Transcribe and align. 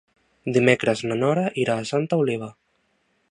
Dimecres 0.55 1.03
na 1.11 1.17
Nora 1.19 1.45
irà 1.65 1.77
a 1.83 1.87
Santa 1.91 2.21
Oliva. 2.25 2.53